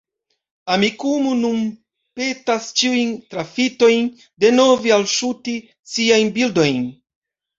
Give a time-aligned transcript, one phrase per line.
[0.75, 1.59] Amikumu nun
[2.19, 4.09] petas ĉiujn trafitojn
[4.45, 5.55] denove alŝuti
[5.97, 6.83] siajn bildojn.